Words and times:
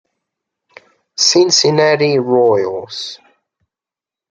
Cincinnati 1.15 2.17
Royals 2.17 3.19